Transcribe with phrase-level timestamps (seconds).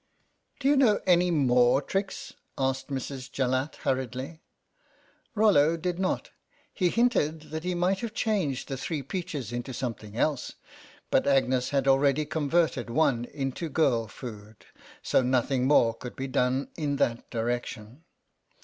[0.59, 2.33] "Do you know any more tricks?"
[2.71, 3.29] asked Mrs.
[3.31, 4.41] Jallatt hurriedly.
[5.35, 6.31] Rollo did not.
[6.73, 10.53] He hinted that he might have changed the three peaches into some thing else,
[11.11, 14.65] but Agnes had already converted one into girl food,
[15.03, 18.03] so nothing more could be done in that direction.